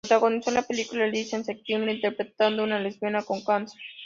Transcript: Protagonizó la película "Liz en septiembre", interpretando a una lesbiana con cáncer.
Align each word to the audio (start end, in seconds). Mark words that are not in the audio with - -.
Protagonizó 0.03 0.49
la 0.49 0.63
película 0.63 1.05
"Liz 1.05 1.31
en 1.33 1.45
septiembre", 1.45 1.93
interpretando 1.93 2.63
a 2.63 2.65
una 2.65 2.79
lesbiana 2.79 3.21
con 3.21 3.41
cáncer. 3.43 3.79